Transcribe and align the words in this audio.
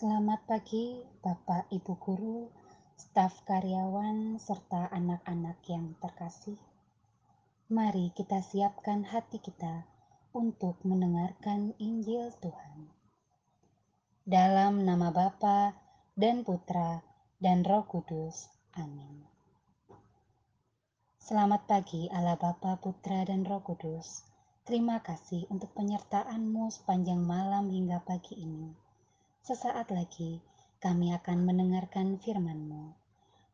Selamat 0.00 0.40
pagi, 0.48 0.96
Bapak, 1.20 1.68
Ibu 1.68 1.92
guru, 2.00 2.48
staf 2.96 3.44
karyawan, 3.44 4.40
serta 4.40 4.88
anak-anak 4.88 5.60
yang 5.68 5.92
terkasih. 6.00 6.56
Mari 7.68 8.08
kita 8.16 8.40
siapkan 8.40 9.04
hati 9.04 9.44
kita 9.44 9.84
untuk 10.32 10.80
mendengarkan 10.88 11.76
Injil 11.76 12.32
Tuhan. 12.40 12.88
Dalam 14.24 14.88
nama 14.88 15.12
Bapa 15.12 15.76
dan 16.16 16.48
Putra 16.48 17.04
dan 17.36 17.60
Roh 17.60 17.84
Kudus. 17.84 18.48
Amin. 18.80 19.28
Selamat 21.20 21.68
pagi 21.68 22.08
Allah 22.08 22.40
Bapa, 22.40 22.80
Putra 22.80 23.28
dan 23.28 23.44
Roh 23.44 23.60
Kudus. 23.60 24.24
Terima 24.64 25.04
kasih 25.04 25.44
untuk 25.52 25.76
penyertaanmu 25.76 26.72
sepanjang 26.72 27.20
malam 27.20 27.68
hingga 27.68 28.00
pagi 28.00 28.40
ini. 28.40 28.88
Sesaat 29.40 29.88
lagi 29.88 30.44
kami 30.84 31.16
akan 31.16 31.48
mendengarkan 31.48 32.20
firman-Mu. 32.20 32.92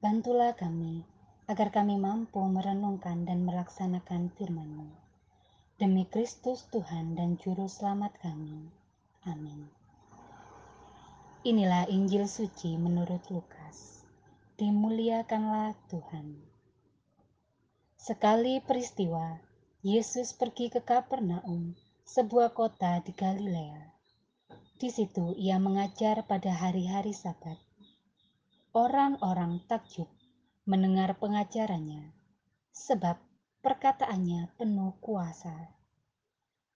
Bantulah 0.00 0.56
kami 0.56 1.04
agar 1.44 1.76
kami 1.76 2.00
mampu 2.00 2.40
merenungkan 2.40 3.28
dan 3.28 3.44
melaksanakan 3.44 4.32
firman-Mu. 4.32 4.88
Demi 5.76 6.08
Kristus 6.08 6.64
Tuhan 6.72 7.20
dan 7.20 7.36
Juru 7.36 7.68
Selamat 7.68 8.16
kami. 8.16 8.72
Amin. 9.28 9.68
Inilah 11.44 11.84
Injil 11.92 12.32
suci 12.32 12.80
menurut 12.80 13.20
Lukas. 13.28 14.08
Dimuliakanlah 14.56 15.76
Tuhan. 15.92 16.40
Sekali 18.00 18.64
peristiwa, 18.64 19.36
Yesus 19.84 20.32
pergi 20.32 20.72
ke 20.72 20.80
Kapernaum, 20.80 21.76
sebuah 22.08 22.56
kota 22.56 23.04
di 23.04 23.12
Galilea 23.12 23.93
di 24.84 24.92
situ 24.92 25.32
ia 25.40 25.56
mengajar 25.56 26.28
pada 26.28 26.52
hari-hari 26.52 27.16
Sabat. 27.16 27.56
Orang-orang 28.76 29.64
takjub 29.64 30.12
mendengar 30.68 31.16
pengajarannya, 31.16 32.12
sebab 32.68 33.16
perkataannya 33.64 34.52
penuh 34.60 34.92
kuasa. 35.00 35.72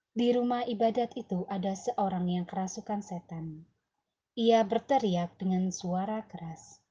Di 0.09 0.33
rumah 0.33 0.65
ibadat 0.65 1.13
itu 1.21 1.45
ada 1.53 1.77
seorang 1.77 2.25
yang 2.33 2.49
kerasukan 2.49 3.05
setan. 3.05 3.69
Ia 4.33 4.65
berteriak 4.65 5.37
dengan 5.37 5.69
suara 5.69 6.25
keras, 6.25 6.81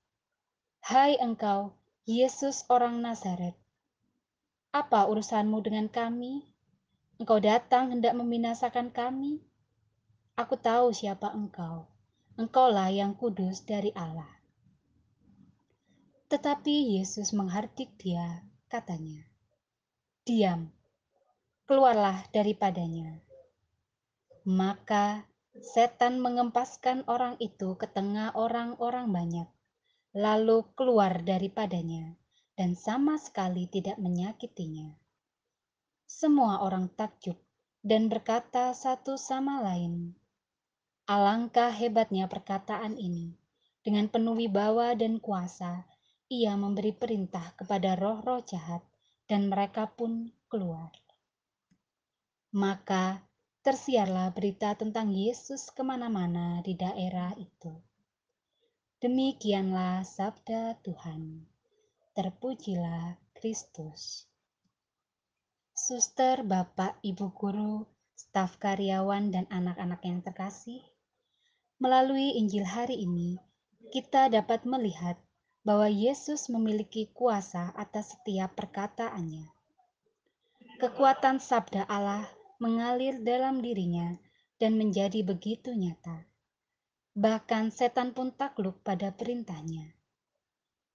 "Hai 0.86 1.18
engkau, 1.18 1.74
Yesus 2.06 2.62
orang 2.70 3.02
Nazaret, 3.02 3.58
apa 4.70 5.10
urusanmu 5.10 5.66
dengan 5.66 5.90
kami? 5.90 6.46
Engkau 7.18 7.42
datang 7.42 7.90
hendak 7.90 8.14
membinasakan 8.14 8.94
kami?" 8.94 9.42
Aku 10.38 10.54
tahu 10.54 10.94
siapa 10.94 11.34
engkau. 11.34 11.90
Engkaulah 12.38 12.94
yang 12.94 13.18
kudus 13.18 13.66
dari 13.66 13.90
Allah. 13.98 14.38
Tetapi 16.30 16.94
Yesus 16.94 17.34
menghardik 17.34 17.98
dia, 17.98 18.46
katanya, 18.70 19.26
Diam, 20.22 20.70
keluarlah 21.66 22.22
daripadanya. 22.30 23.18
Maka 24.46 25.26
setan 25.58 26.22
mengempaskan 26.22 27.02
orang 27.10 27.34
itu 27.42 27.74
ke 27.74 27.90
tengah 27.90 28.30
orang-orang 28.38 29.10
banyak, 29.10 29.48
lalu 30.14 30.62
keluar 30.78 31.18
daripadanya, 31.18 32.14
dan 32.54 32.78
sama 32.78 33.18
sekali 33.18 33.66
tidak 33.66 33.98
menyakitinya. 33.98 34.94
Semua 36.06 36.62
orang 36.62 36.86
takjub 36.94 37.34
dan 37.82 38.06
berkata 38.06 38.70
satu 38.70 39.18
sama 39.18 39.66
lain, 39.66 40.14
Alangkah 41.08 41.72
hebatnya 41.72 42.28
perkataan 42.28 43.00
ini. 43.00 43.32
Dengan 43.80 44.12
penuh 44.12 44.36
wibawa 44.36 44.92
dan 44.92 45.16
kuasa, 45.16 45.88
ia 46.28 46.52
memberi 46.52 46.92
perintah 46.92 47.56
kepada 47.56 47.96
roh-roh 47.96 48.44
jahat, 48.44 48.84
dan 49.24 49.48
mereka 49.48 49.88
pun 49.88 50.28
keluar. 50.52 50.92
Maka 52.52 53.24
tersiarlah 53.64 54.36
berita 54.36 54.76
tentang 54.76 55.08
Yesus 55.08 55.72
ke 55.72 55.80
mana-mana 55.80 56.60
di 56.60 56.76
daerah 56.76 57.32
itu. 57.40 57.72
Demikianlah 59.00 60.04
sabda 60.04 60.76
Tuhan. 60.84 61.48
Terpujilah 62.12 63.16
Kristus. 63.32 64.28
Suster, 65.72 66.44
Bapak, 66.44 67.00
Ibu 67.00 67.32
Guru, 67.32 67.88
staf 68.12 68.60
karyawan, 68.60 69.32
dan 69.32 69.48
anak-anak 69.48 70.04
yang 70.04 70.20
terkasih, 70.20 70.84
Melalui 71.78 72.34
Injil 72.34 72.66
hari 72.66 73.06
ini, 73.06 73.38
kita 73.94 74.26
dapat 74.26 74.66
melihat 74.66 75.14
bahwa 75.62 75.86
Yesus 75.86 76.50
memiliki 76.50 77.06
kuasa 77.14 77.70
atas 77.78 78.18
setiap 78.18 78.58
perkataannya. 78.58 79.46
Kekuatan 80.82 81.38
sabda 81.38 81.86
Allah 81.86 82.26
mengalir 82.58 83.22
dalam 83.22 83.62
dirinya 83.62 84.18
dan 84.58 84.74
menjadi 84.74 85.22
begitu 85.22 85.70
nyata. 85.70 86.26
Bahkan 87.14 87.70
setan 87.70 88.10
pun 88.10 88.34
takluk 88.34 88.82
pada 88.82 89.14
perintahnya. 89.14 89.94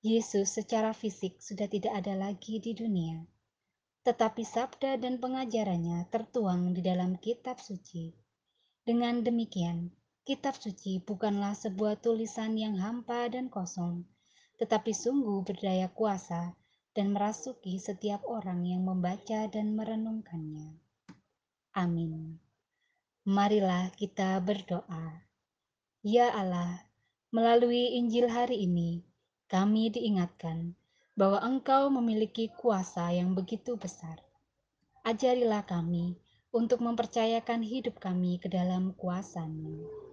Yesus 0.04 0.52
secara 0.52 0.92
fisik 0.92 1.40
sudah 1.40 1.72
tidak 1.72 1.96
ada 1.96 2.12
lagi 2.12 2.60
di 2.60 2.76
dunia, 2.76 3.24
tetapi 4.04 4.44
sabda 4.44 5.00
dan 5.00 5.16
pengajarannya 5.24 6.12
tertuang 6.12 6.76
di 6.76 6.84
dalam 6.84 7.16
kitab 7.16 7.64
suci. 7.64 8.12
Dengan 8.84 9.24
demikian, 9.24 9.96
Kitab 10.24 10.56
suci 10.56 11.04
bukanlah 11.04 11.52
sebuah 11.52 12.00
tulisan 12.00 12.56
yang 12.56 12.80
hampa 12.80 13.28
dan 13.28 13.52
kosong, 13.52 14.08
tetapi 14.56 14.96
sungguh 14.96 15.44
berdaya 15.44 15.92
kuasa 15.92 16.56
dan 16.96 17.12
merasuki 17.12 17.76
setiap 17.76 18.24
orang 18.24 18.64
yang 18.64 18.88
membaca 18.88 19.52
dan 19.52 19.76
merenungkannya. 19.76 20.80
Amin. 21.76 22.40
Marilah 23.28 23.92
kita 24.00 24.40
berdoa. 24.40 25.28
Ya 26.08 26.32
Allah, 26.32 26.88
melalui 27.36 28.00
Injil 28.00 28.32
hari 28.32 28.64
ini, 28.64 29.04
kami 29.52 29.92
diingatkan 29.92 30.72
bahwa 31.20 31.44
Engkau 31.44 31.92
memiliki 31.92 32.48
kuasa 32.48 33.12
yang 33.12 33.36
begitu 33.36 33.76
besar. 33.76 34.24
Ajarilah 35.04 35.68
kami 35.68 36.16
untuk 36.56 36.80
mempercayakan 36.80 37.60
hidup 37.60 38.00
kami 38.00 38.40
ke 38.40 38.48
dalam 38.48 38.96
kuasamu. 38.96 40.13